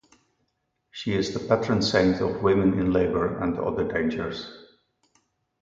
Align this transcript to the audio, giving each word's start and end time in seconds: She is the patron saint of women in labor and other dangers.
She 0.89 1.13
is 1.13 1.31
the 1.31 1.39
patron 1.39 1.83
saint 1.83 2.21
of 2.21 2.41
women 2.41 2.73
in 2.79 2.91
labor 2.91 3.37
and 3.37 3.55
other 3.59 3.83
dangers. 3.87 4.51